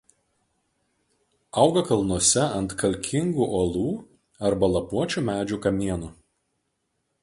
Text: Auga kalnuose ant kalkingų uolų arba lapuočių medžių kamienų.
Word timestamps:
Auga 1.65 1.83
kalnuose 1.91 2.47
ant 2.61 2.75
kalkingų 2.81 3.51
uolų 3.61 3.87
arba 4.51 4.75
lapuočių 4.77 5.29
medžių 5.31 5.65
kamienų. 5.69 6.15